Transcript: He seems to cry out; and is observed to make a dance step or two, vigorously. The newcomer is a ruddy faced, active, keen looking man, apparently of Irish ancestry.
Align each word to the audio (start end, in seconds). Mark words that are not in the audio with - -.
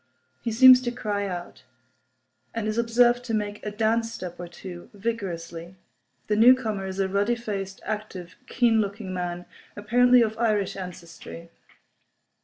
He 0.41 0.51
seems 0.51 0.81
to 0.81 0.91
cry 0.91 1.27
out; 1.27 1.61
and 2.55 2.67
is 2.67 2.79
observed 2.79 3.23
to 3.25 3.35
make 3.35 3.63
a 3.63 3.69
dance 3.69 4.11
step 4.11 4.39
or 4.39 4.47
two, 4.47 4.89
vigorously. 4.95 5.75
The 6.25 6.35
newcomer 6.35 6.87
is 6.87 6.99
a 6.99 7.07
ruddy 7.07 7.35
faced, 7.35 7.81
active, 7.85 8.35
keen 8.47 8.81
looking 8.81 9.13
man, 9.13 9.45
apparently 9.77 10.23
of 10.23 10.39
Irish 10.39 10.75
ancestry. 10.75 11.51